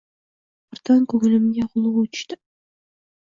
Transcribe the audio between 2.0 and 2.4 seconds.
tushdi.